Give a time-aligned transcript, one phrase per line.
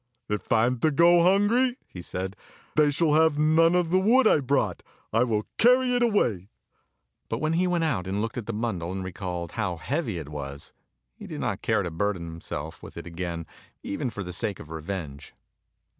[0.29, 2.35] "If I'm to go hungry," he said,
[2.75, 4.81] "they shall have none of the wood I brought.
[5.13, 6.49] I will carry it away."
[7.29, 10.29] But when he went out and looked at the bundle, and recalled how heavy it
[10.29, 10.73] was,
[11.13, 13.45] he did not care to burden himself with it again,
[13.83, 15.35] even for the sake of revenge.